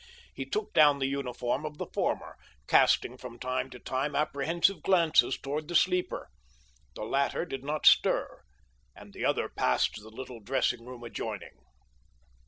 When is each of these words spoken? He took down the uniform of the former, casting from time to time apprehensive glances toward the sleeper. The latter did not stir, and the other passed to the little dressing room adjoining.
He 0.33 0.45
took 0.47 0.73
down 0.73 0.97
the 0.97 1.05
uniform 1.05 1.63
of 1.63 1.77
the 1.77 1.85
former, 1.85 2.35
casting 2.65 3.17
from 3.19 3.37
time 3.37 3.69
to 3.69 3.77
time 3.77 4.15
apprehensive 4.15 4.81
glances 4.81 5.37
toward 5.37 5.67
the 5.67 5.75
sleeper. 5.75 6.27
The 6.95 7.03
latter 7.03 7.45
did 7.45 7.63
not 7.63 7.85
stir, 7.85 8.41
and 8.95 9.13
the 9.13 9.25
other 9.25 9.47
passed 9.47 9.93
to 9.93 10.01
the 10.01 10.09
little 10.09 10.39
dressing 10.39 10.87
room 10.87 11.03
adjoining. 11.03 11.55